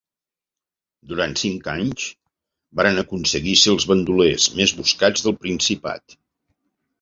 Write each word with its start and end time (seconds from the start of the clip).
Durant 1.09 1.35
cinc 1.41 1.67
anys 1.73 2.05
varen 2.81 3.01
aconseguir 3.01 3.53
ser 3.65 3.75
els 3.75 3.87
bandolers 3.93 4.49
més 4.61 4.75
buscats 4.81 5.27
del 5.29 5.37
Principat. 5.45 6.19